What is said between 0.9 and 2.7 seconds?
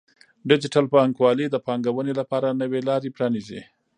بانکوالي د پانګونې لپاره